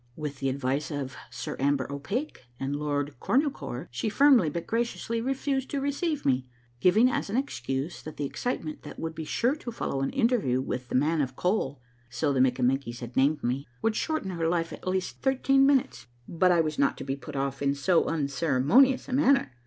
[0.15, 5.69] With the advice of Sir Amber O'Pake and Lord Cornucore she firmly but graciously refused
[5.69, 6.47] to receive me,
[6.79, 10.59] giving as an excuse that the excitement that would be sure to follow an interview
[10.59, 14.73] with the "Man of Coal "—so the Mikkamenkies had named me— would shorten her life
[14.73, 16.07] at least thirteen minutes.
[16.27, 19.51] But I was not to be put off in so unceremonious a manner.